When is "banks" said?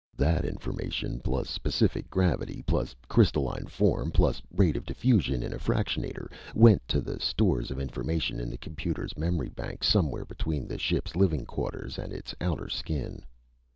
9.49-9.87